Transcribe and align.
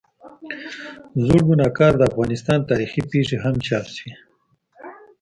زړوګناهکار، 1.25 1.93
د 1.97 2.01
افغانستان 2.11 2.59
تاریخي 2.71 3.01
پېښې 3.11 3.37
هم 3.43 3.55
چاپ 3.67 3.85
شوي. 3.95 4.11